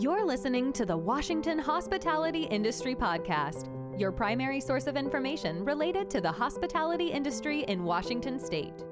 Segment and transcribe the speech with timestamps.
[0.00, 3.68] You're listening to the Washington Hospitality Industry Podcast,
[4.00, 8.82] your primary source of information related to the hospitality industry in Washington state.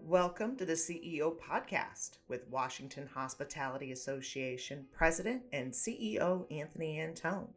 [0.00, 7.48] Welcome to the CEO Podcast with Washington Hospitality Association President and CEO Anthony Antone.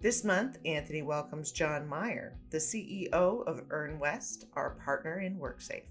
[0.00, 5.82] This month, Anthony welcomes John Meier, the CEO of ERNwest, our partner in WorkSafe.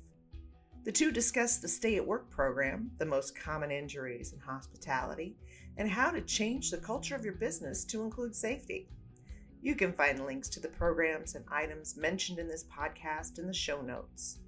[0.83, 5.37] The two discuss the stay at work program, the most common injuries in hospitality,
[5.77, 8.89] and how to change the culture of your business to include safety.
[9.61, 13.53] You can find links to the programs and items mentioned in this podcast in the
[13.53, 14.39] show notes.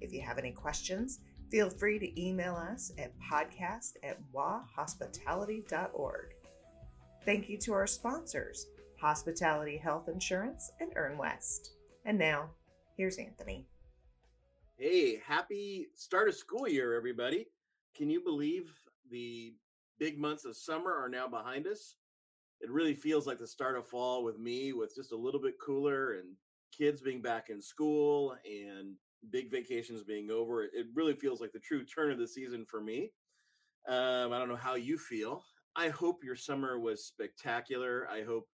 [0.00, 1.18] If you have any questions,
[1.50, 6.34] feel free to email us at podcast at wahospitality.org.
[7.24, 8.66] Thank you to our sponsors,
[9.00, 11.70] Hospitality Health Insurance, and ERNwest.
[12.04, 12.50] And now,
[12.96, 13.66] here's Anthony.
[14.80, 17.48] Hey, happy start of school year, everybody.
[17.94, 18.72] Can you believe
[19.10, 19.52] the
[19.98, 21.96] big months of summer are now behind us?
[22.62, 25.60] It really feels like the start of fall with me, with just a little bit
[25.60, 26.28] cooler and
[26.72, 28.94] kids being back in school and
[29.30, 30.64] big vacations being over.
[30.64, 33.12] It really feels like the true turn of the season for me.
[33.86, 35.44] Um, I don't know how you feel.
[35.76, 38.08] I hope your summer was spectacular.
[38.10, 38.48] I hope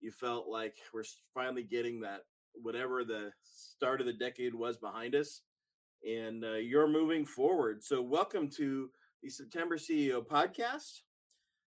[0.00, 2.22] you felt like we're finally getting that
[2.60, 5.42] whatever the start of the decade was behind us
[6.06, 7.82] and uh, you're moving forward.
[7.82, 8.90] So welcome to
[9.22, 11.00] the september ceo podcast.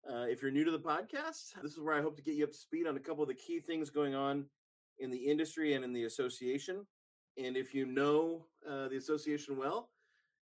[0.07, 2.43] Uh, if you're new to the podcast this is where i hope to get you
[2.43, 4.45] up to speed on a couple of the key things going on
[4.99, 6.85] in the industry and in the association.
[7.37, 9.89] And if you know uh, the association well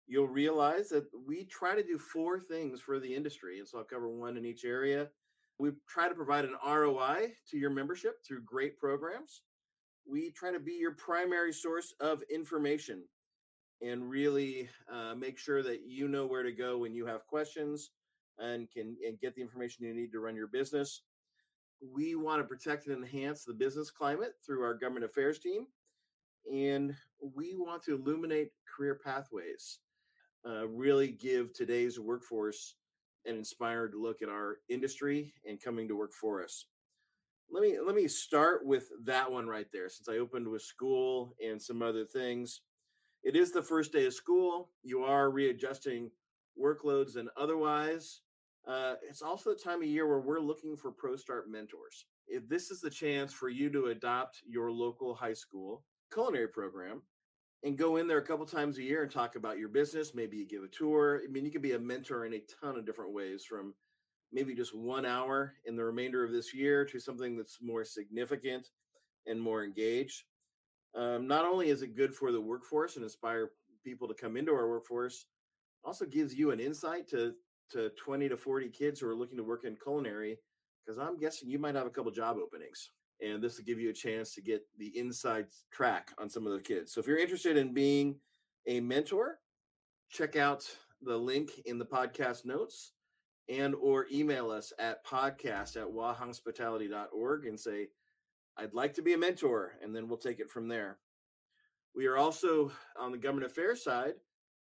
[0.07, 3.83] you'll realize that we try to do four things for the industry and so i'll
[3.83, 5.09] cover one in each area.
[5.57, 9.41] We try to provide an ROI to your membership through great programs.
[10.09, 13.03] We try to be your primary source of information
[13.81, 17.91] and really uh, make sure that you know where to go when you have questions
[18.37, 21.03] and can and get the information you need to run your business.
[21.81, 25.67] We want to protect and enhance the business climate through our government affairs team,
[26.51, 26.93] and
[27.35, 29.79] we want to illuminate career pathways.
[30.45, 32.75] Uh, really give today's workforce
[33.25, 36.65] an inspired look at our industry and coming to work for us.
[37.51, 41.35] Let me let me start with that one right there since I opened with school
[41.43, 42.61] and some other things.
[43.23, 44.69] It is the first day of school.
[44.83, 46.11] You are readjusting
[46.59, 48.21] workloads and otherwise.
[48.67, 52.05] Uh, it's also the time of year where we're looking for ProStart mentors.
[52.27, 57.01] If this is the chance for you to adopt your local high school culinary program
[57.63, 60.15] and go in there a couple times a year and talk about your business.
[60.15, 61.21] Maybe you give a tour.
[61.23, 63.73] I mean, you can be a mentor in a ton of different ways from
[64.31, 68.69] maybe just one hour in the remainder of this year to something that's more significant
[69.25, 70.23] and more engaged.
[70.95, 73.51] Um, not only is it good for the workforce and inspire
[73.83, 75.27] people to come into our workforce,
[75.83, 77.33] also gives you an insight to
[77.71, 80.39] to 20 to 40 kids who are looking to work in culinary
[80.83, 82.89] because I'm guessing you might have a couple job openings
[83.21, 86.53] and this will give you a chance to get the inside track on some of
[86.53, 86.93] the kids.
[86.93, 88.15] So if you're interested in being
[88.65, 89.39] a mentor,
[90.09, 90.65] check out
[91.01, 92.93] the link in the podcast notes
[93.49, 97.87] and or email us at podcast at wahospitality.org and say,
[98.59, 100.97] I'd like to be a mentor, and then we'll take it from there.
[101.95, 104.15] We are also on the government affairs side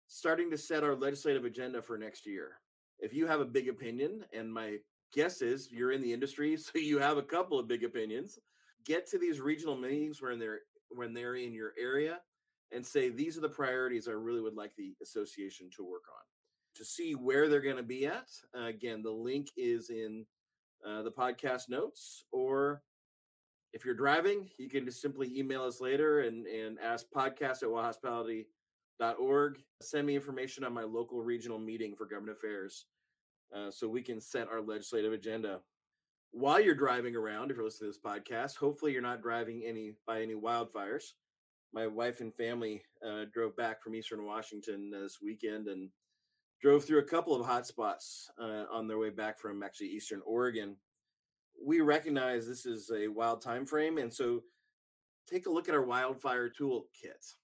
[0.06, 2.60] starting to set our legislative agenda for next year.
[2.98, 4.76] If you have a big opinion, and my
[5.12, 8.38] guess is you're in the industry, so you have a couple of big opinions.
[8.84, 12.18] Get to these regional meetings when they're when they're in your area
[12.72, 16.22] and say these are the priorities I really would like the association to work on.
[16.76, 20.24] To see where they're going to be at, uh, again, the link is in
[20.86, 22.82] uh, the podcast notes, or
[23.72, 27.68] if you're driving, you can just simply email us later and, and ask podcast at
[27.68, 29.58] wahospitality.org.
[29.80, 32.86] Send me information on my local regional meeting for government affairs
[33.54, 35.60] uh, so we can set our legislative agenda.
[36.32, 39.92] While you're driving around, if you're listening to this podcast, hopefully you're not driving any
[40.06, 41.12] by any wildfires.
[41.74, 45.90] My wife and family uh, drove back from Eastern Washington this weekend and
[46.60, 50.22] drove through a couple of hot spots uh, on their way back from actually Eastern
[50.24, 50.76] Oregon.
[51.64, 54.42] We recognize this is a wild time frame, and so
[55.28, 57.34] take a look at our wildfire toolkit,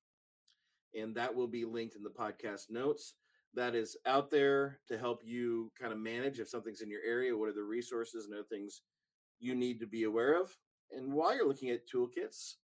[0.94, 3.14] and that will be linked in the podcast notes
[3.54, 7.34] that is out there to help you kind of manage if something's in your area
[7.34, 8.82] what are the resources and other things
[9.40, 10.54] you need to be aware of
[10.92, 12.56] and while you're looking at toolkits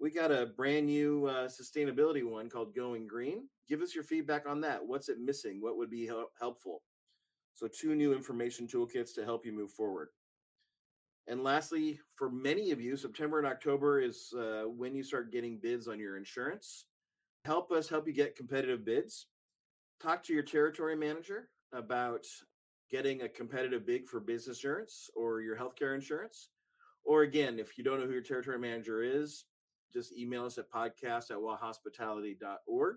[0.00, 3.48] we got a brand new uh, sustainability one called going green.
[3.68, 4.80] Give us your feedback on that.
[4.84, 5.60] What's it missing?
[5.60, 6.82] What would be help- helpful?
[7.52, 10.08] So two new information toolkits to help you move forward
[11.30, 15.58] and lastly for many of you september and october is uh, when you start getting
[15.62, 16.84] bids on your insurance
[17.44, 19.26] help us help you get competitive bids
[20.02, 22.26] talk to your territory manager about
[22.90, 26.48] getting a competitive bid for business insurance or your healthcare insurance.
[27.04, 29.44] Or again, if you don't know who your territory manager is,
[29.92, 32.96] just email us at podcast at wahospitality.org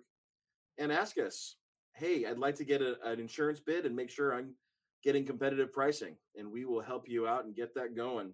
[0.77, 1.55] and ask us,
[1.93, 4.55] hey, I'd like to get a, an insurance bid and make sure I'm
[5.03, 6.15] getting competitive pricing.
[6.37, 8.33] And we will help you out and get that going.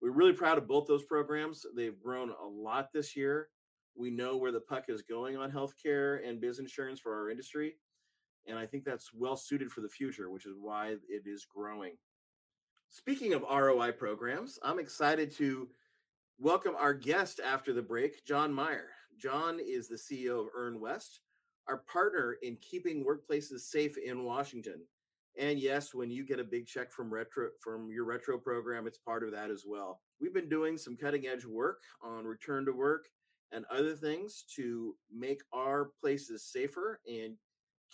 [0.00, 1.64] We're really proud of both those programs.
[1.74, 3.48] They've grown a lot this year.
[3.94, 7.76] We know where the puck is going on healthcare and business insurance for our industry.
[8.46, 11.92] And I think that's well suited for the future, which is why it is growing.
[12.88, 15.68] Speaking of ROI programs, I'm excited to
[16.38, 18.90] welcome our guest after the break, John Meier.
[19.18, 21.20] John is the CEO of ERNwest,
[21.68, 24.82] our partner in keeping workplaces safe in Washington.
[25.38, 28.98] And yes, when you get a big check from retro from your retro program, it's
[28.98, 30.00] part of that as well.
[30.20, 33.06] We've been doing some cutting edge work on return to work
[33.52, 37.34] and other things to make our places safer and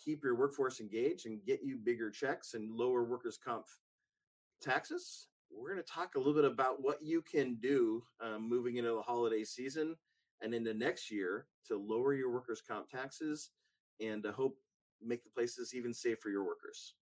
[0.03, 3.67] keep your workforce engaged and get you bigger checks and lower workers' comp
[4.63, 5.27] taxes.
[5.51, 8.95] We're going to talk a little bit about what you can do um, moving into
[8.95, 9.97] the holiday season
[10.41, 13.51] and into next year to lower your workers' comp taxes
[14.01, 14.57] and to hope
[15.05, 16.95] make the places even safer for your workers.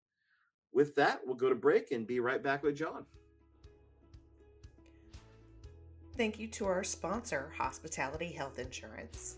[0.72, 3.04] With that, we'll go to break and be right back with John.
[6.16, 9.36] Thank you to our sponsor, Hospitality Health Insurance.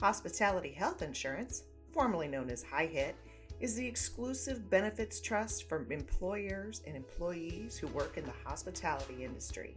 [0.00, 3.16] Hospitality Health Insurance, formerly known as High Hit,
[3.60, 9.74] is the exclusive benefits trust for employers and employees who work in the hospitality industry.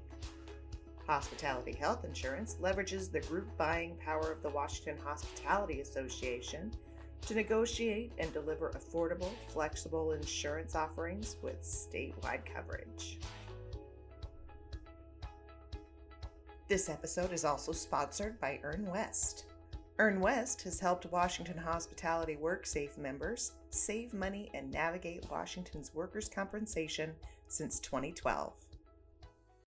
[1.08, 6.72] Hospitality Health Insurance leverages the group buying power of the Washington Hospitality Association
[7.22, 13.20] to negotiate and deliver affordable, flexible insurance offerings with statewide coverage.
[16.68, 19.44] This episode is also sponsored by ERNwest.
[19.98, 27.12] Earn West has helped Washington Hospitality WorkSafe members save money and navigate Washington's workers' compensation
[27.48, 28.54] since 2012.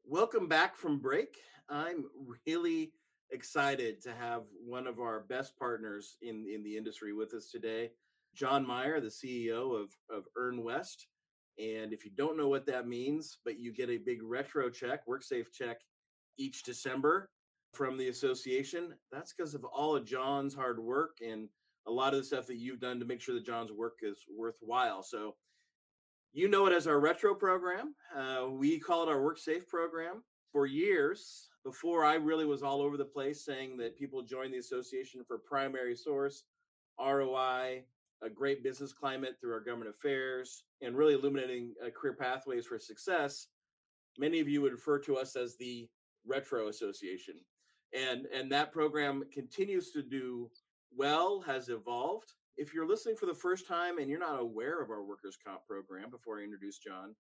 [0.06, 1.36] Welcome back from break.
[1.68, 2.04] I'm
[2.46, 2.92] really
[3.32, 7.90] excited to have one of our best partners in, in the industry with us today,
[8.34, 11.06] John Meier, the CEO of, of ERNwest.
[11.58, 15.06] And if you don't know what that means, but you get a big retro check,
[15.06, 15.80] WorkSafe check
[16.38, 17.28] each December
[17.74, 21.48] from the association, that's because of all of John's hard work and
[21.86, 24.18] a lot of the stuff that you've done to make sure that John's work is
[24.34, 25.02] worthwhile.
[25.02, 25.34] So
[26.32, 27.94] you know it as our retro program.
[28.16, 30.22] Uh, we call it our WorkSafe program.
[30.52, 34.58] For years, before I really was all over the place saying that people join the
[34.58, 36.44] association for primary source,
[36.98, 37.84] ROI,
[38.22, 42.78] a great business climate through our government affairs, and really illuminating uh, career pathways for
[42.78, 43.48] success,
[44.18, 45.88] many of you would refer to us as the
[46.26, 47.34] Retro Association.
[47.92, 50.50] And, and that program continues to do
[50.96, 52.32] well, has evolved.
[52.56, 55.66] If you're listening for the first time and you're not aware of our workers' comp
[55.66, 57.14] program, before I introduce John,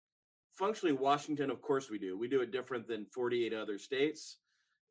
[0.54, 2.18] functionally washington of course we do.
[2.18, 4.38] We do it different than 48 other states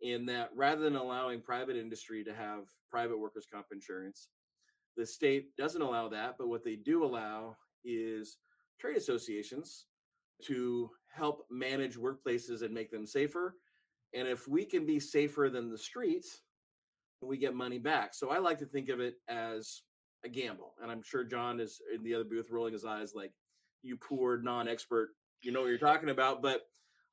[0.01, 4.29] in that rather than allowing private industry to have private workers comp insurance
[4.97, 7.55] the state doesn't allow that but what they do allow
[7.85, 8.37] is
[8.79, 9.85] trade associations
[10.43, 13.55] to help manage workplaces and make them safer.
[14.13, 16.41] And if we can be safer than the streets
[17.21, 18.15] we get money back.
[18.15, 19.83] So i like to think of it as
[20.25, 20.73] a gamble.
[20.81, 23.31] And i'm sure john is in the other booth rolling his eyes like
[23.83, 25.09] you poor non-expert
[25.41, 26.41] you know what you're talking about.
[26.41, 26.61] But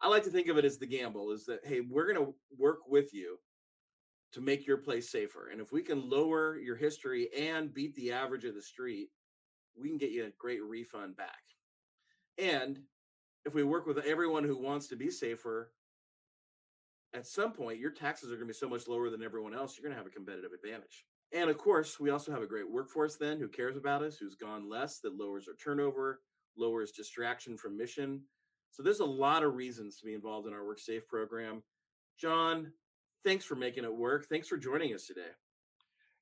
[0.00, 2.34] I like to think of it as the gamble is that, hey, we're going to
[2.56, 3.38] work with you
[4.32, 5.48] to make your place safer.
[5.50, 9.08] And if we can lower your history and beat the average of the street,
[9.76, 11.42] we can get you a great refund back.
[12.36, 12.80] And
[13.44, 15.72] if we work with everyone who wants to be safer,
[17.14, 19.76] at some point your taxes are going to be so much lower than everyone else,
[19.76, 21.06] you're going to have a competitive advantage.
[21.32, 24.34] And of course, we also have a great workforce then who cares about us, who's
[24.34, 26.20] gone less, that lowers our turnover,
[26.58, 28.22] lowers distraction from mission.
[28.70, 31.62] So there's a lot of reasons to be involved in our WorkSafe program.
[32.20, 32.72] John,
[33.24, 34.26] thanks for making it work.
[34.28, 35.30] Thanks for joining us today.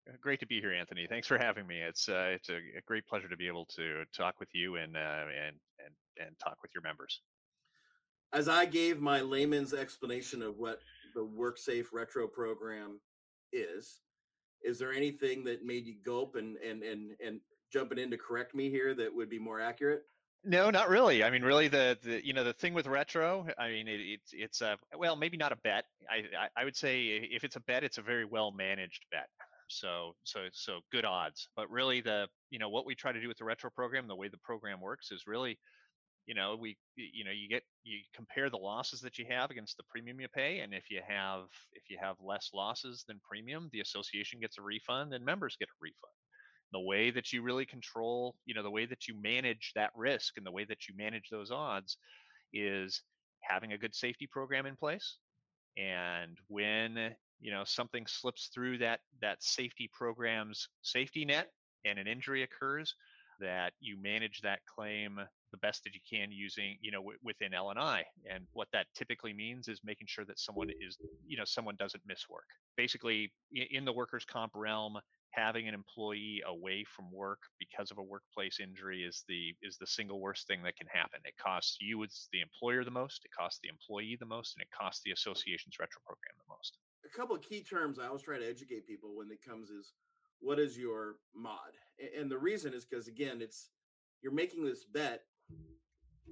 [0.08, 1.06] Uh, great to be here, Anthony.
[1.08, 1.78] Thanks for having me.
[1.80, 4.96] It's uh, it's a, a, great pleasure to be able to talk with you and
[4.96, 7.22] uh, and and and talk with your members.
[8.32, 10.80] As I gave my layman's explanation of what
[11.14, 13.00] the WorkSafe Retro program
[13.52, 14.00] is,
[14.62, 17.40] is there anything that made you gulp and and and and
[17.72, 20.02] jumping in to correct me here that would be more accurate?
[20.48, 21.24] No, not really.
[21.24, 23.46] I mean, really, the, the you know the thing with retro.
[23.58, 25.86] I mean, it, it's it's a well, maybe not a bet.
[26.08, 26.22] I,
[26.56, 29.28] I would say if it's a bet, it's a very well managed bet.
[29.68, 31.48] So so so good odds.
[31.56, 34.14] But really, the you know what we try to do with the retro program, the
[34.14, 35.58] way the program works is really,
[36.26, 39.76] you know, we you know you get you compare the losses that you have against
[39.76, 43.68] the premium you pay, and if you have if you have less losses than premium,
[43.72, 46.12] the association gets a refund and members get a refund
[46.72, 50.36] the way that you really control, you know, the way that you manage that risk
[50.36, 51.96] and the way that you manage those odds
[52.52, 53.02] is
[53.40, 55.18] having a good safety program in place.
[55.76, 61.48] And when, you know, something slips through that that safety program's safety net
[61.84, 62.94] and an injury occurs,
[63.40, 65.20] that you manage that claim
[65.52, 69.32] the best that you can using you know w- within L&I and what that typically
[69.32, 72.46] means is making sure that someone is you know someone doesn't miss work
[72.76, 74.96] basically in the workers comp realm
[75.36, 79.86] having an employee away from work because of a workplace injury is the is the
[79.86, 81.20] single worst thing that can happen.
[81.24, 84.62] It costs you as the employer the most it costs the employee the most and
[84.62, 86.78] it costs the association's retro program the most.
[87.04, 89.92] A couple of key terms i always try to educate people when it comes is
[90.40, 91.72] what is your mod?
[92.18, 93.68] And the reason is because again it's
[94.22, 95.22] you're making this bet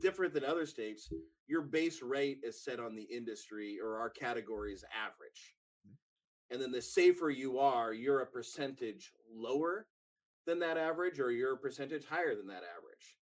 [0.01, 1.13] different than other states
[1.47, 5.55] your base rate is set on the industry or our category's average
[6.55, 9.87] and then the safer you are you're a percentage lower
[10.47, 13.17] than that average or you're a percentage higher than that average.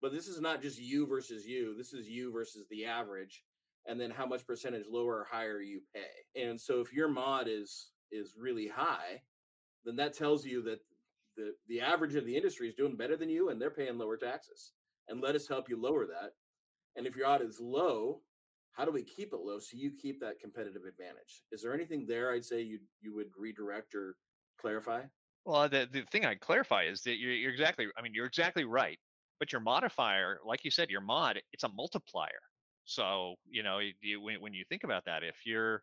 [0.00, 3.42] But this is not just you versus you this is you versus the average
[3.88, 6.40] and then how much percentage lower or higher you pay.
[6.40, 9.20] And so if your mod is is really high
[9.84, 10.78] then that tells you that
[11.36, 14.16] the the average of the industry is doing better than you and they're paying lower
[14.16, 14.74] taxes
[15.08, 16.34] and let us help you lower that.
[16.94, 18.20] And if your audit is low
[18.76, 21.42] how do we keep it low so you keep that competitive advantage?
[21.50, 24.16] Is there anything there i'd say you you would redirect or
[24.60, 25.02] clarify?
[25.44, 28.64] Well the, the thing i'd clarify is that you're, you're exactly i mean you're exactly
[28.64, 28.98] right
[29.38, 32.42] but your modifier like you said your mod it's a multiplier.
[32.84, 35.82] So you know you, when, when you think about that if you're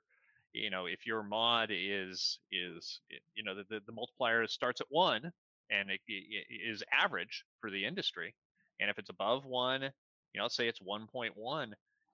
[0.54, 3.02] you know if your mod is is
[3.36, 5.32] you know the, the, the multiplier starts at one
[5.72, 8.36] and it, it is average for the industry
[8.80, 11.72] and if it's above one you know let's say it's 1.1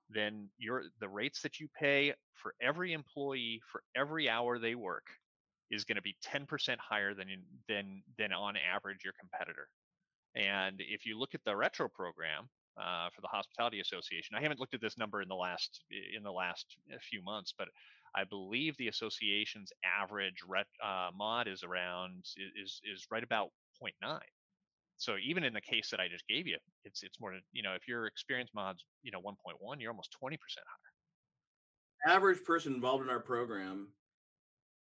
[0.10, 5.08] then your the rates that you pay for every employee for every hour they work
[5.72, 7.28] is going to be 10% higher than
[7.68, 9.68] than than on average your competitor
[10.36, 12.50] and if you look at the retro program
[12.80, 15.84] uh, for the hospitality association i haven't looked at this number in the last
[16.16, 17.68] in the last uh, few months but
[18.16, 22.26] I believe the association's average ret, uh, mod is around
[22.56, 23.50] is is right about
[23.82, 24.20] 0.9.
[25.00, 27.74] So even in the case that I just gave you, it's it's more you know
[27.74, 29.34] if your experience mod's you know 1.1,
[29.80, 32.16] you're almost 20% higher.
[32.16, 33.88] Average person involved in our program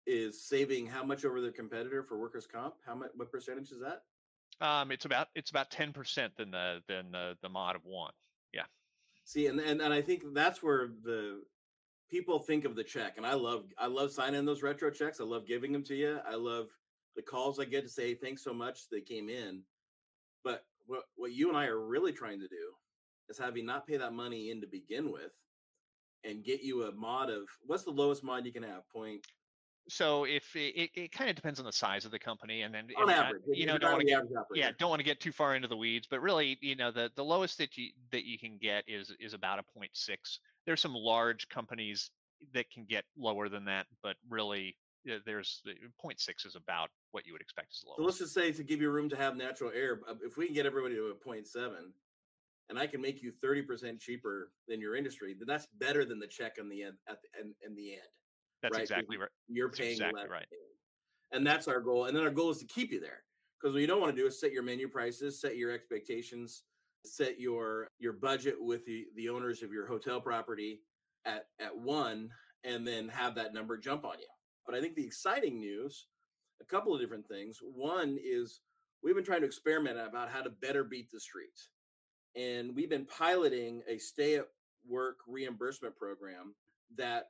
[0.07, 2.75] is saving how much over their competitor for workers comp?
[2.87, 3.11] How much?
[3.15, 4.03] What percentage is that?
[4.65, 8.13] Um, it's about it's about 10% than the than the the mod of one.
[8.53, 8.67] Yeah.
[9.25, 11.43] See, and and, and I think that's where the
[12.09, 15.25] people think of the check and i love i love signing those retro checks i
[15.25, 16.69] love giving them to you i love
[17.17, 19.63] the calls i get to say thanks so much they came in
[20.45, 22.73] but what, what you and i are really trying to do
[23.29, 25.33] is have you not pay that money in to begin with
[26.25, 29.25] and get you a mod of what's the lowest mod you can have point?
[29.87, 32.75] So if it, it, it kind of depends on the size of the company and
[32.75, 34.23] then on average, not, you know don't want to get,
[34.55, 37.11] yeah don't want to get too far into the weeds but really you know the
[37.17, 40.17] the lowest that you that you can get is is about a 0.6
[40.65, 42.11] there's some large companies
[42.55, 44.75] that can get lower than that but really
[45.11, 48.19] Uh, there's the uh, 0.6 is about what you would expect as low so let's
[48.19, 50.67] just say to give you room to have natural air uh, if we can get
[50.67, 51.45] everybody to a 0.7
[52.71, 56.27] and I can make you 30% cheaper than your industry, then that's better than the
[56.27, 58.01] check on the end at the, in, in the end.
[58.63, 58.83] That's right?
[58.83, 59.29] exactly right.
[59.49, 60.31] You're That's paying exactly less.
[60.31, 60.47] right.
[61.33, 62.07] And that's our goal.
[62.07, 63.23] And then our goal is to keep you there.
[63.61, 66.63] Because what you don't want to do is set your menu prices, set your expectations,
[67.05, 70.81] set your your budget with the, the owners of your hotel property
[71.25, 72.31] at at one,
[72.63, 74.27] and then have that number jump on you.
[74.67, 76.07] But I think the exciting news,
[76.61, 77.59] a couple of different things.
[77.63, 78.61] One is
[79.03, 81.71] we've been trying to experiment about how to better beat the streets.
[82.37, 84.49] And we've been piloting a stay at
[84.89, 86.55] work reimbursement program
[86.97, 87.29] that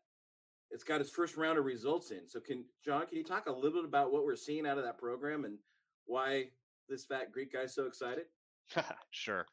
[0.70, 2.28] it's got its first round of results in.
[2.28, 4.84] So can John, can you talk a little bit about what we're seeing out of
[4.84, 5.58] that program and
[6.06, 6.46] why
[6.88, 8.24] this fat Greek guy's so excited?
[9.10, 9.46] sure.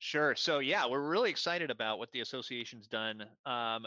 [0.00, 0.36] Sure.
[0.36, 3.22] So yeah, we're really excited about what the association's done.
[3.44, 3.86] Um,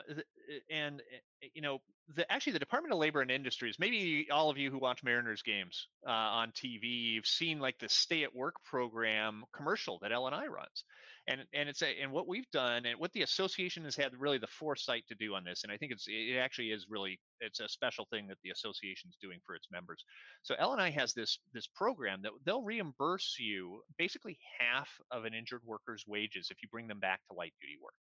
[0.70, 1.02] and
[1.42, 3.78] eh, you know, the actually the Department of Labor and Industries.
[3.80, 7.88] Maybe all of you who watch Mariners games uh, on TV, you've seen like the
[7.88, 10.84] Stay at Work program commercial that L&I runs
[11.32, 14.38] and and it's a and what we've done and what the association has had really
[14.38, 17.60] the foresight to do on this and i think it's it actually is really it's
[17.60, 20.06] a special thing that the association is doing for its members.
[20.44, 25.62] So L&I has this this program that they'll reimburse you basically half of an injured
[25.66, 27.96] worker's wages if you bring them back to light duty work.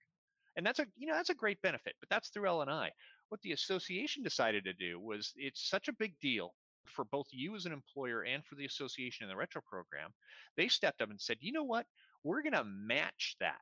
[0.57, 2.91] And that's a you know that's a great benefit but that's through L&I
[3.29, 6.53] what the association decided to do was it's such a big deal
[6.87, 10.11] for both you as an employer and for the association in the retro program
[10.57, 11.87] they stepped up and said you know what
[12.25, 13.61] we're going to match that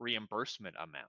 [0.00, 1.08] reimbursement amount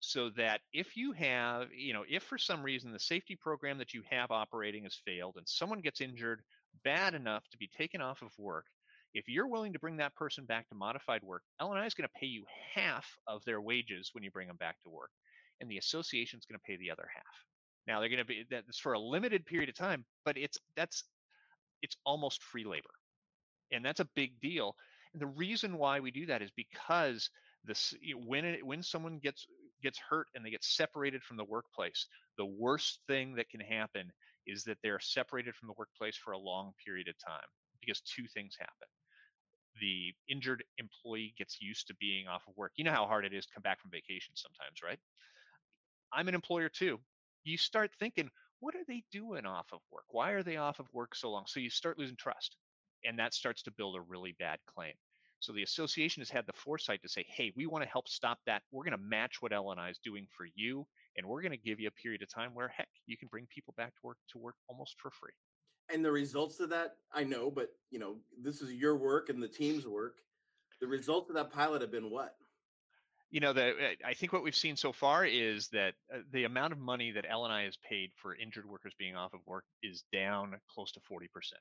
[0.00, 3.94] so that if you have, you know, if for some reason the safety program that
[3.94, 6.42] you have operating has failed and someone gets injured
[6.84, 8.66] bad enough to be taken off of work,
[9.14, 12.20] if you're willing to bring that person back to modified work, L&I is going to
[12.20, 15.10] pay you half of their wages when you bring them back to work,
[15.60, 17.22] and the association is going to pay the other half.
[17.86, 21.04] Now they're going to be that's for a limited period of time, but it's that's
[21.82, 22.90] it's almost free labor,
[23.72, 24.74] and that's a big deal.
[25.14, 27.30] The reason why we do that is because
[27.64, 27.94] this
[28.26, 29.46] when it, when someone gets
[29.82, 32.06] gets hurt and they get separated from the workplace,
[32.36, 34.12] the worst thing that can happen
[34.46, 37.46] is that they're separated from the workplace for a long period of time
[37.80, 38.88] because two things happen.
[39.80, 42.72] The injured employee gets used to being off of work.
[42.76, 44.98] You know how hard it is to come back from vacation sometimes, right?
[46.12, 47.00] I'm an employer too.
[47.44, 48.30] You start thinking,
[48.60, 50.04] what are they doing off of work?
[50.10, 51.44] Why are they off of work so long?
[51.46, 52.56] So you start losing trust.
[53.04, 54.94] And that starts to build a really bad claim.
[55.40, 58.38] So the association has had the foresight to say, hey, we want to help stop
[58.46, 58.62] that.
[58.72, 61.78] We're going to match what L&I is doing for you, and we're going to give
[61.78, 64.38] you a period of time where, heck, you can bring people back to work to
[64.38, 65.32] work almost for free.
[65.92, 69.42] And the results of that, I know, but you know, this is your work and
[69.42, 70.14] the team's work.
[70.80, 72.36] The results of that pilot have been what?
[73.30, 76.72] You know, the I think what we've seen so far is that uh, the amount
[76.72, 80.54] of money that L&I has paid for injured workers being off of work is down
[80.72, 81.60] close to forty percent.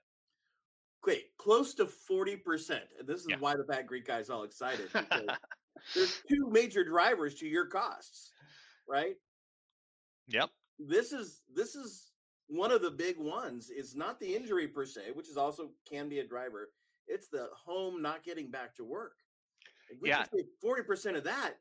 [1.02, 2.80] Great, close to 40%.
[3.00, 3.36] And this is yeah.
[3.40, 4.88] why the Bad Greek guy's all excited.
[5.96, 8.32] there's two major drivers to your costs,
[8.88, 9.16] right?
[10.28, 10.50] Yep.
[10.80, 12.12] This is this is
[12.48, 13.70] one of the big ones.
[13.70, 16.70] It's not the injury per se, which is also can be a driver.
[17.08, 19.14] It's the home not getting back to work.
[20.04, 20.26] yeah,
[20.62, 21.56] forty percent of that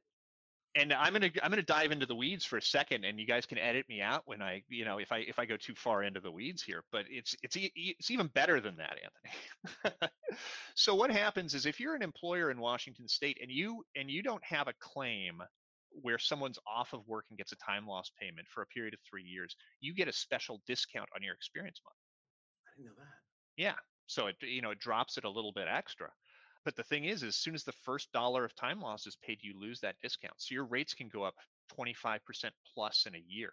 [0.75, 3.45] and I'm gonna I'm gonna dive into the weeds for a second, and you guys
[3.45, 6.03] can edit me out when I you know if I if I go too far
[6.03, 6.83] into the weeds here.
[6.91, 8.97] But it's it's it's even better than that,
[9.85, 10.11] Anthony.
[10.75, 14.23] so what happens is if you're an employer in Washington State and you and you
[14.23, 15.43] don't have a claim
[16.01, 19.01] where someone's off of work and gets a time loss payment for a period of
[19.09, 21.97] three years, you get a special discount on your experience month.
[22.67, 23.63] I didn't know that.
[23.63, 23.75] Yeah,
[24.07, 26.09] so it you know it drops it a little bit extra.
[26.65, 29.39] But the thing is, as soon as the first dollar of time loss is paid,
[29.43, 30.35] you lose that discount.
[30.37, 31.35] So your rates can go up
[31.79, 32.21] 25%
[32.75, 33.53] plus in a year.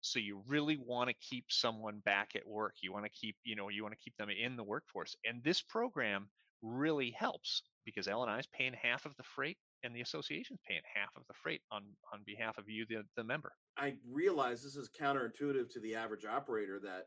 [0.00, 2.76] So you really want to keep someone back at work.
[2.80, 5.14] You want to keep, you know, you want to keep them in the workforce.
[5.26, 6.30] And this program
[6.62, 10.80] really helps because L&I is paying half of the freight and the association is paying
[10.94, 13.52] half of the freight on on behalf of you, the, the member.
[13.78, 17.06] I realize this is counterintuitive to the average operator that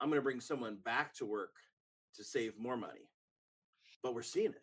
[0.00, 1.52] I'm going to bring someone back to work
[2.16, 3.08] to save more money
[4.02, 4.62] but we're seeing it.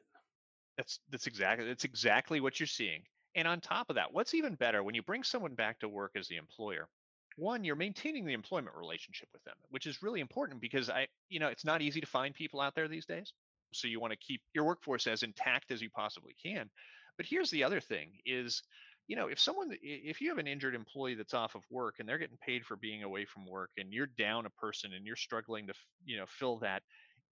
[0.77, 3.01] That's that's exactly that's exactly what you're seeing.
[3.35, 6.11] And on top of that, what's even better when you bring someone back to work
[6.15, 6.87] as the employer?
[7.35, 11.39] One, you're maintaining the employment relationship with them, which is really important because I, you
[11.39, 13.33] know, it's not easy to find people out there these days.
[13.73, 16.69] So you want to keep your workforce as intact as you possibly can.
[17.15, 18.63] But here's the other thing is,
[19.07, 22.09] you know, if someone if you have an injured employee that's off of work and
[22.09, 25.15] they're getting paid for being away from work and you're down a person and you're
[25.15, 25.73] struggling to,
[26.05, 26.81] you know, fill that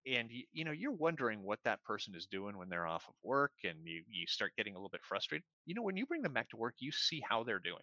[0.06, 3.14] and you, you know you're wondering what that person is doing when they're off of
[3.22, 6.22] work and you, you start getting a little bit frustrated you know when you bring
[6.22, 7.82] them back to work you see how they're doing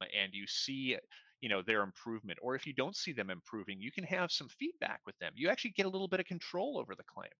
[0.00, 1.00] uh, and you see uh,
[1.40, 4.48] you know their improvement or if you don't see them improving you can have some
[4.58, 5.32] feedback with them.
[5.34, 7.30] You actually get a little bit of control over the claim.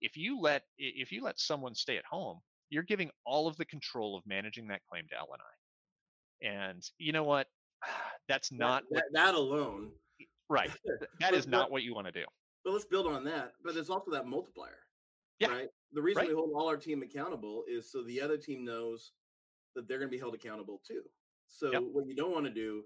[0.00, 3.64] If you let if you let someone stay at home you're giving all of the
[3.64, 7.46] control of managing that claim to L&I and you know what?
[8.28, 9.90] That's not that, that, that alone
[10.50, 10.70] right
[11.20, 12.24] that is not what you want to do
[12.64, 13.52] but let's build on that.
[13.62, 14.78] But there's also that multiplier.
[15.38, 15.48] Yeah.
[15.48, 15.68] Right.
[15.92, 16.28] The reason right.
[16.28, 19.12] we hold all our team accountable is so the other team knows
[19.74, 21.02] that they're going to be held accountable too.
[21.48, 21.82] So yep.
[21.92, 22.84] what you don't want to do,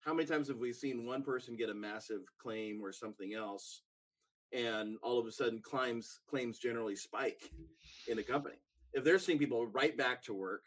[0.00, 3.82] how many times have we seen one person get a massive claim or something else,
[4.52, 7.50] and all of a sudden claims claims generally spike
[8.08, 8.56] in a company?
[8.92, 10.64] If they're seeing people right back to work,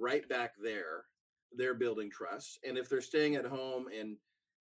[0.00, 1.04] right back there,
[1.52, 2.58] they're building trust.
[2.66, 4.16] And if they're staying at home and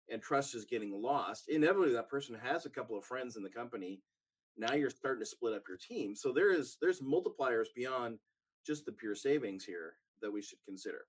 [0.10, 3.50] and trust is getting lost, inevitably that person has a couple of friends in the
[3.50, 4.02] company.
[4.58, 6.16] Now you're starting to split up your team.
[6.16, 8.20] So there is there's multipliers beyond
[8.66, 11.06] just the pure savings here that we should consider.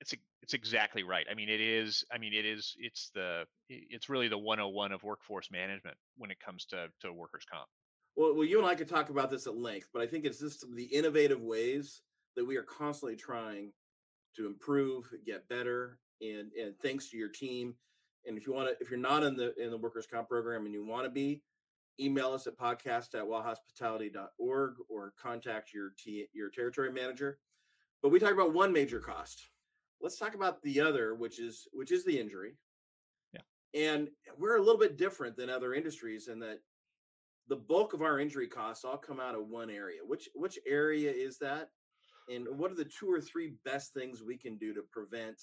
[0.00, 1.26] It's it's exactly right.
[1.30, 2.04] I mean, it is.
[2.12, 2.76] I mean, it is.
[2.78, 3.44] It's the.
[3.68, 7.68] It's really the 101 of workforce management when it comes to to workers' comp.
[8.16, 10.40] Well, well, you and I could talk about this at length, but I think it's
[10.40, 12.02] just the innovative ways
[12.36, 13.72] that we are constantly trying
[14.36, 17.74] to improve, get better, and and thanks to your team
[18.26, 20.64] and if you want to, if you're not in the in the workers' comp program
[20.64, 21.42] and you want to be,
[22.00, 27.38] email us at podcast at wellhospitality.org or contact your t- your territory manager.
[28.02, 29.48] But we talk about one major cost.
[30.00, 32.56] Let's talk about the other, which is which is the injury.
[33.32, 33.40] Yeah.
[33.74, 34.08] And
[34.38, 36.60] we're a little bit different than other industries in that
[37.48, 40.00] the bulk of our injury costs all come out of one area.
[40.06, 41.70] Which which area is that?
[42.32, 45.38] And what are the two or three best things we can do to prevent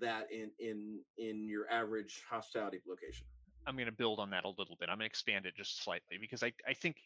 [0.00, 3.26] that in in in your average hospitality location?
[3.66, 4.88] I'm going to build on that a little bit.
[4.88, 6.96] I'm going to expand it just slightly because I, I think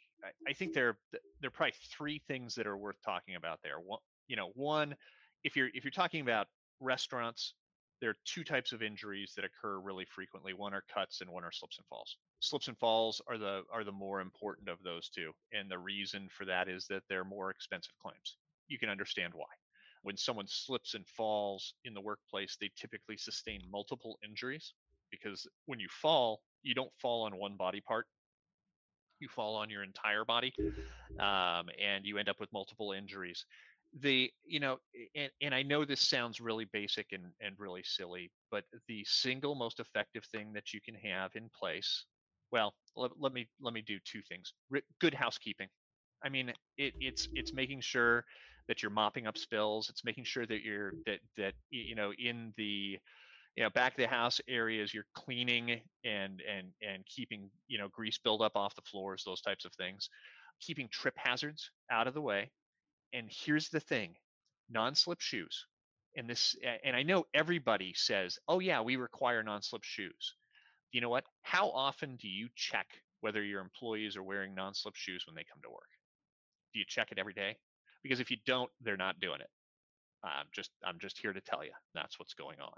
[0.48, 0.96] I think there
[1.40, 3.78] there are probably three things that are worth talking about there.
[3.84, 4.94] One, you know, one,
[5.44, 6.46] if you're if you're talking about
[6.80, 7.54] restaurants,
[8.00, 10.54] there are two types of injuries that occur really frequently.
[10.54, 12.16] One are cuts and one are slips and falls.
[12.40, 16.28] Slips and falls are the are the more important of those two, and the reason
[16.30, 18.36] for that is that they're more expensive claims.
[18.68, 19.46] You can understand why.
[20.06, 24.72] When someone slips and falls in the workplace, they typically sustain multiple injuries
[25.10, 28.06] because when you fall, you don't fall on one body part.
[29.18, 30.54] You fall on your entire body,
[31.18, 33.44] um, and you end up with multiple injuries.
[34.00, 34.78] The you know,
[35.16, 39.56] and, and I know this sounds really basic and, and really silly, but the single
[39.56, 42.06] most effective thing that you can have in place,
[42.52, 44.54] well, let, let me let me do two things.
[45.00, 45.68] Good housekeeping.
[46.24, 48.24] I mean, it, it's it's making sure
[48.68, 49.88] that you're mopping up spills.
[49.88, 52.98] It's making sure that you're that that you know in the
[53.56, 57.88] you know back of the house areas you're cleaning and and and keeping you know
[57.88, 60.08] grease buildup off the floors those types of things.
[60.60, 62.50] Keeping trip hazards out of the way.
[63.12, 64.14] And here's the thing
[64.68, 65.66] non-slip shoes
[66.16, 70.34] and this and i know everybody says oh yeah we require non-slip shoes.
[70.92, 71.24] You know what?
[71.42, 72.86] How often do you check
[73.20, 75.88] whether your employees are wearing non-slip shoes when they come to work?
[76.72, 77.56] Do you check it every day
[78.02, 79.48] because if you don't they're not doing it
[80.24, 82.72] i'm just i'm just here to tell you that's what's going on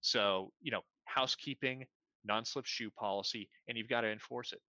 [0.00, 1.86] so, you know, housekeeping,
[2.24, 4.60] non slip shoe policy, and you've got to enforce it.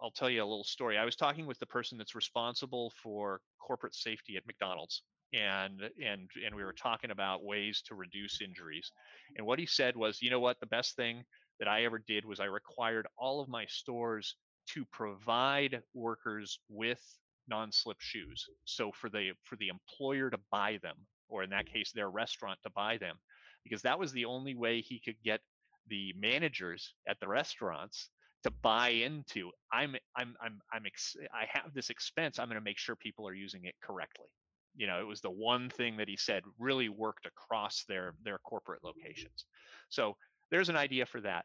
[0.00, 0.96] I'll tell you a little story.
[0.96, 5.02] I was talking with the person that's responsible for corporate safety at McDonald's
[5.34, 8.92] and and and we were talking about ways to reduce injuries.
[9.36, 11.24] And what he said was, you know what, the best thing
[11.58, 14.36] that I ever did was I required all of my stores
[14.74, 17.02] to provide workers with
[17.48, 18.46] non-slip shoes.
[18.64, 20.96] So for the for the employer to buy them,
[21.28, 21.74] or in that mm-hmm.
[21.74, 23.16] case their restaurant to buy them,
[23.64, 25.40] because that was the only way he could get
[25.88, 28.10] the managers at the restaurants
[28.44, 32.64] to buy into i'm i'm i'm i'm ex- i have this expense i'm going to
[32.64, 34.28] make sure people are using it correctly.
[34.76, 38.38] You know it was the one thing that he said really worked across their their
[38.38, 39.46] corporate locations.
[39.88, 40.16] So
[40.50, 41.44] there's an idea for that.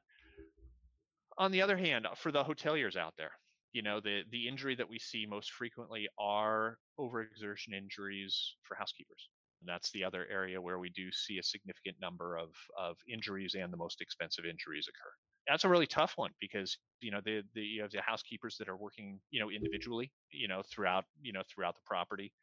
[1.37, 3.31] On the other hand for the hoteliers out there
[3.73, 9.29] you know the the injury that we see most frequently are overexertion injuries for housekeepers.
[9.61, 13.55] And that's the other area where we do see a significant number of, of injuries
[13.55, 15.11] and the most expensive injuries occur.
[15.47, 18.69] That's a really tough one because you know the, the you have the housekeepers that
[18.69, 22.33] are working you know individually you know throughout you know throughout the property,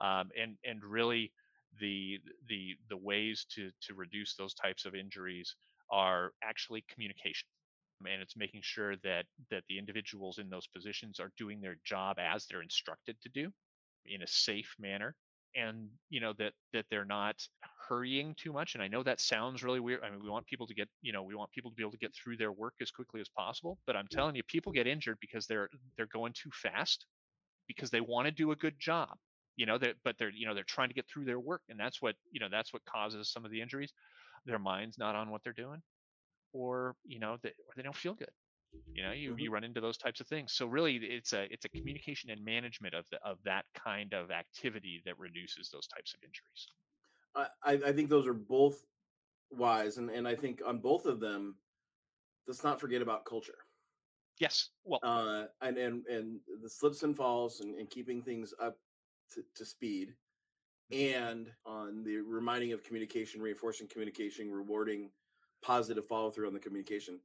[0.00, 1.32] um, and and really
[1.80, 2.18] the
[2.48, 5.54] the the ways to to reduce those types of injuries
[5.90, 7.48] are actually communication
[8.10, 12.18] and it's making sure that that the individuals in those positions are doing their job
[12.18, 13.50] as they're instructed to do
[14.06, 15.14] in a safe manner
[15.54, 17.36] and you know that that they're not
[17.88, 18.74] hurrying too much.
[18.74, 20.02] And i know that sounds really weird.
[20.02, 21.92] I mean we want people to get you know we want people to be able
[21.92, 24.86] to get through their work as quickly as possible but i'm telling you people get
[24.86, 27.06] injured because they're they're going too fast
[27.68, 29.08] because they want to do a good job
[29.56, 31.78] you know that but they're you know they're trying to get through their work and
[31.78, 33.92] that's what you know that's what causes some of the injuries.
[34.44, 35.82] Their mind's not on what they're doing
[36.52, 38.30] or you know they, or they don't feel good
[38.94, 39.38] you know you, mm-hmm.
[39.38, 40.52] you run into those types of things.
[40.52, 44.30] So really it's a it's a communication and management of the, of that kind of
[44.30, 46.68] activity that reduces those types of injuries.
[47.64, 48.84] I i think those are both
[49.50, 51.56] wise and and i think on both of them
[52.46, 53.58] let's not forget about culture.
[54.38, 58.78] Yes well uh and and and the slips and falls and, and keeping things up
[59.32, 60.14] to, to speed
[60.90, 65.10] and on the reminding of communication reinforcing communication rewarding
[65.62, 67.18] positive follow through on the communication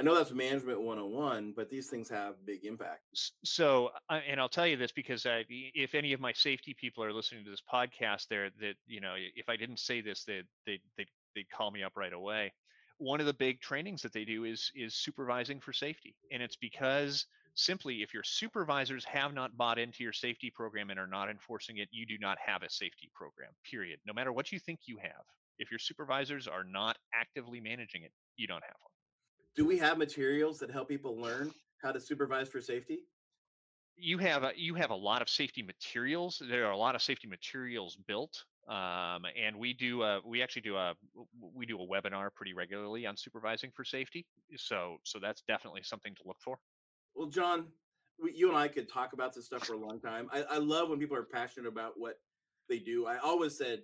[0.00, 3.02] I know that's management 101, but these things have big impact.
[3.44, 7.04] So, uh, and I'll tell you this because I, if any of my safety people
[7.04, 10.42] are listening to this podcast, there that you know, if I didn't say this, they
[10.64, 12.52] they they they'd call me up right away.
[12.96, 16.56] One of the big trainings that they do is is supervising for safety, and it's
[16.56, 21.28] because simply if your supervisors have not bought into your safety program and are not
[21.28, 23.50] enforcing it, you do not have a safety program.
[23.70, 23.98] Period.
[24.06, 25.24] No matter what you think you have,
[25.60, 28.90] if your supervisors are not actively managing it, you don't have one
[29.56, 33.00] do we have materials that help people learn how to supervise for safety?
[33.96, 36.42] You have a, you have a lot of safety materials.
[36.48, 40.62] There are a lot of safety materials built, um, and we do a, we actually
[40.62, 40.94] do a
[41.54, 44.24] we do a webinar pretty regularly on supervising for safety.
[44.56, 46.56] So so that's definitely something to look for.
[47.14, 47.66] Well, John,
[48.32, 50.28] you and I could talk about this stuff for a long time.
[50.32, 52.14] I, I love when people are passionate about what
[52.70, 53.06] they do.
[53.06, 53.80] I always said,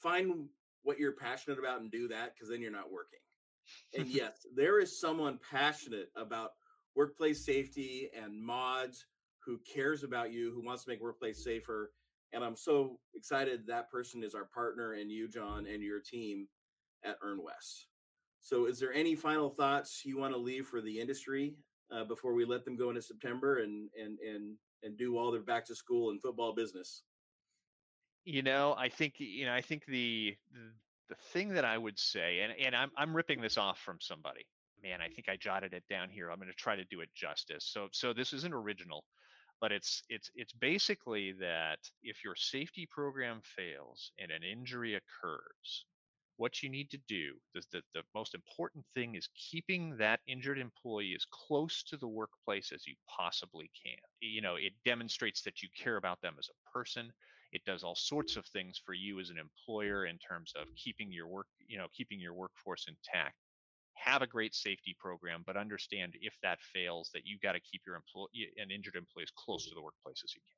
[0.00, 0.46] find
[0.82, 3.20] what you're passionate about and do that because then you're not working
[3.94, 6.50] and yes, there is someone passionate about
[6.96, 9.06] workplace safety and mods
[9.44, 11.92] who cares about you, who wants to make workplace safer.
[12.32, 16.46] And I'm so excited that person is our partner and you, John, and your team
[17.04, 17.86] at ERNwest.
[18.42, 21.56] So, is there any final thoughts you want to leave for the industry
[21.92, 25.42] uh, before we let them go into September and and and and do all their
[25.42, 27.02] back to school and football business?
[28.24, 30.36] You know, I think you know, I think the
[31.08, 34.46] the, thing that I would say, and and I'm I'm ripping this off from somebody.
[34.82, 36.30] Man, I think I jotted it down here.
[36.30, 37.66] I'm going to try to do it justice.
[37.70, 39.04] So so this isn't original,
[39.60, 45.84] but it's it's it's basically that if your safety program fails and an injury occurs,
[46.40, 50.58] what you need to do the, the, the, most important thing is keeping that injured
[50.58, 55.62] employee as close to the workplace as you possibly can you know it demonstrates that
[55.62, 57.12] you care about them as a person
[57.52, 61.12] it does all sorts of things for you as an employer in terms of keeping
[61.12, 63.36] your work you know keeping your workforce intact
[63.94, 67.82] have a great safety program but understand if that fails that you got to keep
[67.86, 70.56] your employee and injured employees close to the workplace as you can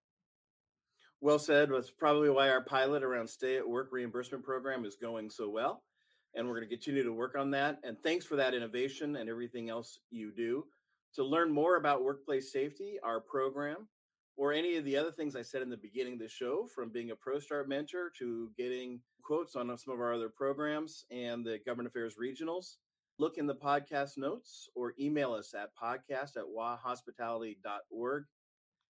[1.22, 1.70] well said.
[1.70, 5.84] That's probably why our pilot around stay at work reimbursement program is going so well.
[6.34, 7.78] And we're going to continue to work on that.
[7.84, 10.64] And thanks for that innovation and everything else you do.
[11.14, 13.86] To learn more about workplace safety, our program,
[14.36, 16.90] or any of the other things I said in the beginning of the show, from
[16.90, 21.58] being a ProStart mentor to getting quotes on some of our other programs and the
[21.64, 22.76] government affairs regionals,
[23.18, 28.24] look in the podcast notes or email us at podcast at wahospitality.org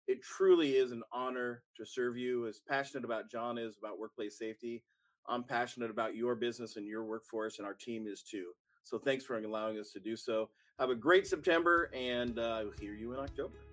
[0.09, 2.48] it truly is an honor to serve you.
[2.48, 4.83] As passionate about John is about workplace safety,
[5.29, 8.53] I'm passionate about your business and your workforce, and our team is too.
[8.83, 10.48] So thanks for allowing us to do so.
[10.79, 13.67] Have a great September, and uh, I'll hear you in October.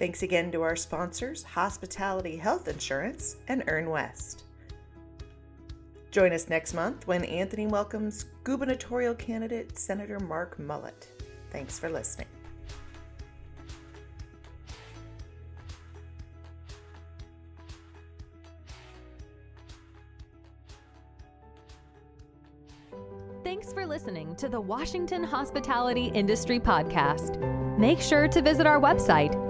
[0.00, 4.44] Thanks again to our sponsors, Hospitality Health Insurance and ERNwest.
[6.10, 11.06] Join us next month when Anthony welcomes gubernatorial candidate Senator Mark Mullet.
[11.50, 12.26] Thanks for listening.
[23.44, 27.38] Thanks for listening to the Washington Hospitality Industry Podcast.
[27.78, 29.49] Make sure to visit our website,